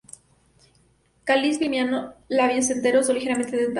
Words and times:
Cáliz 1.25 1.59
bilabiado, 1.59 2.15
labios 2.27 2.71
enteros 2.71 3.07
o 3.09 3.13
ligeramente 3.13 3.55
dentado. 3.55 3.69